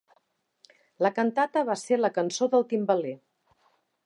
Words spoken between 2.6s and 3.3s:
timbaler".